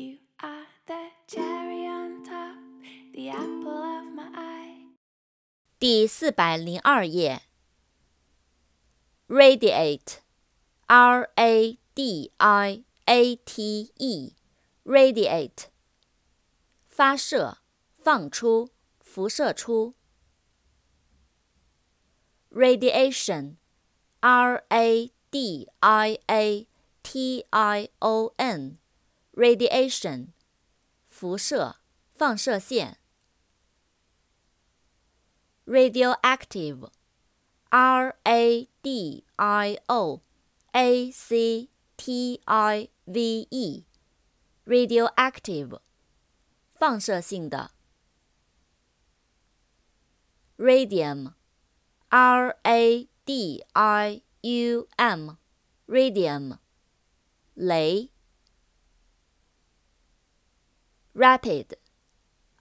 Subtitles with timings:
[0.00, 2.56] You are the cherry on top,
[3.14, 4.76] the apple of my eye.
[5.78, 7.42] 第四百零二页。
[9.28, 15.66] radiate，r a d i a t e，radiate，
[16.86, 17.58] 发射、
[17.94, 18.70] 放出、
[19.00, 19.94] 辐射出。
[22.50, 26.66] radiation，r a d i a
[27.02, 28.32] t i o
[29.33, 30.27] radiation，
[31.07, 31.77] 辐射、
[32.11, 32.97] 放射线。
[35.65, 40.21] radioactive，r a d i o
[40.73, 45.79] a c t i v e，radioactive，
[46.73, 47.71] 放射性的。
[50.57, 56.57] radium，r a d i u m，radium，
[57.55, 58.09] 镭。
[61.20, 61.66] 镭。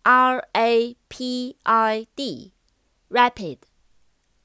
[0.04, 3.60] Rapid，R A P I D，rapid。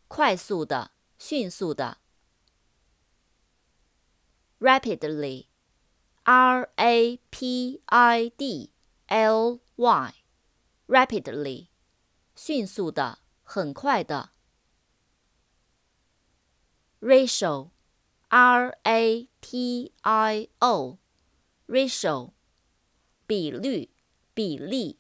[0.09, 1.99] 快速的，迅速的。
[4.61, 8.73] rapidly，r a p i d
[9.09, 11.69] l y，rapidly，
[12.35, 14.33] 迅速的，很快的。
[17.01, 22.33] ratio，r a t i o，ratio，
[23.27, 23.89] 比率，
[24.36, 25.00] 比例。